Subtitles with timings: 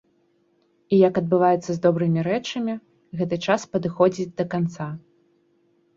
[0.95, 2.75] І як адбываецца з добрымі рэчамі,
[3.19, 4.87] гэты час падыходзіць да канца.